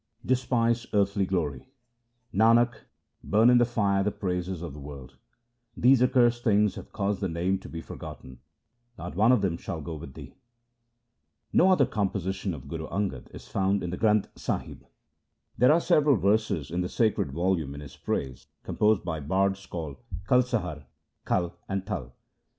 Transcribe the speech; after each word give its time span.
Despise 0.25 0.87
earthly 0.93 1.27
glory:— 1.27 1.67
Nanak, 2.33 2.73
burn 3.23 3.51
in 3.51 3.59
the 3.59 3.65
fire 3.65 4.03
the 4.03 4.09
praises 4.09 4.63
of 4.63 4.73
the 4.73 4.79
world; 4.79 5.15
These 5.77 6.01
accursed 6.01 6.43
things 6.43 6.73
have 6.73 6.91
caused 6.91 7.21
the 7.21 7.29
Name 7.29 7.59
to 7.59 7.69
be 7.69 7.81
for 7.81 7.95
gotten; 7.95 8.39
not 8.97 9.15
one 9.15 9.31
of 9.31 9.43
them 9.43 9.57
shall 9.57 9.79
go 9.79 9.93
with 9.93 10.15
thee. 10.15 10.33
No 11.53 11.69
other 11.69 11.85
composition 11.85 12.55
of 12.55 12.67
Guru 12.67 12.87
Angad 12.87 13.29
is 13.29 13.47
found 13.47 13.83
in 13.83 13.91
the 13.91 13.97
Granth 13.99 14.27
Sahib. 14.35 14.87
There 15.55 15.71
are 15.71 15.79
several 15.79 16.15
verses 16.17 16.71
in 16.71 16.81
the 16.81 16.89
sacred 16.89 17.31
volume 17.31 17.75
in 17.75 17.81
his 17.81 17.95
praise, 17.95 18.47
composed 18.63 19.05
by 19.05 19.19
bards 19.19 19.67
called 19.67 19.97
Kalsahar, 20.27 20.85
Kal, 21.27 21.59
and 21.69 21.85
Tal. 21.85 22.15